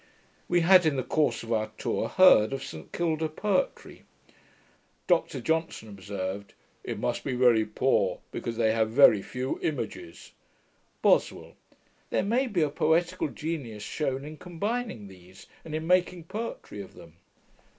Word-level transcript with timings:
We 0.47 0.61
had, 0.61 0.87
in 0.87 0.95
the 0.95 1.03
course 1.03 1.43
of 1.43 1.53
our 1.53 1.69
tour, 1.77 2.07
heard 2.09 2.53
of 2.53 2.63
St 2.63 2.91
Kilda 2.91 3.29
poetry. 3.29 4.01
Dr 5.05 5.39
Johnson 5.41 5.89
observed, 5.89 6.55
'it 6.83 6.97
must 6.97 7.23
be 7.23 7.33
very 7.35 7.65
poor, 7.67 8.17
because 8.31 8.57
they 8.57 8.73
have 8.73 8.89
very 8.89 9.21
few 9.21 9.59
images.' 9.61 10.31
BOSWELL. 11.03 11.53
'There 12.09 12.23
may 12.23 12.47
be 12.47 12.63
a 12.63 12.71
poetical 12.71 13.27
genius 13.27 13.83
shewn 13.83 14.25
in 14.25 14.37
combining 14.37 15.07
these, 15.07 15.45
and 15.63 15.75
in 15.75 15.85
making 15.85 16.23
poetry 16.23 16.81
of 16.81 16.95
them.' 16.95 17.17